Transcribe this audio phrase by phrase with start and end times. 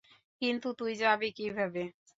[0.41, 1.83] কিন্তু তুই যাবি কিভাবে?